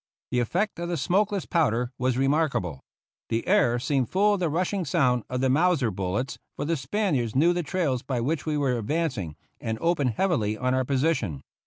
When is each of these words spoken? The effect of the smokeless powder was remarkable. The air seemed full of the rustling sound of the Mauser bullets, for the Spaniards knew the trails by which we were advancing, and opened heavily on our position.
The 0.31 0.39
effect 0.39 0.79
of 0.79 0.89
the 0.89 0.97
smokeless 0.97 1.45
powder 1.45 1.91
was 1.99 2.17
remarkable. 2.17 2.79
The 3.29 3.47
air 3.47 3.77
seemed 3.77 4.09
full 4.09 4.33
of 4.33 4.39
the 4.39 4.49
rustling 4.49 4.83
sound 4.83 5.23
of 5.29 5.41
the 5.41 5.49
Mauser 5.51 5.91
bullets, 5.91 6.39
for 6.55 6.65
the 6.65 6.75
Spaniards 6.75 7.35
knew 7.35 7.53
the 7.53 7.61
trails 7.61 8.01
by 8.01 8.19
which 8.19 8.43
we 8.43 8.57
were 8.57 8.79
advancing, 8.79 9.35
and 9.59 9.77
opened 9.79 10.15
heavily 10.17 10.57
on 10.57 10.73
our 10.73 10.85
position. 10.85 11.43